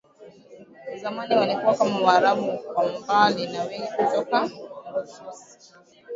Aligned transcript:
zamani 1.01 1.35
walikuwa 1.35 1.75
kama 1.75 1.99
Waarabu 1.99 2.57
kwa 2.57 2.99
mbali 2.99 3.47
na 3.47 3.63
wengi 3.63 3.81
ni 3.81 3.87
kutoka 3.87 4.49
Rusori 4.95 5.29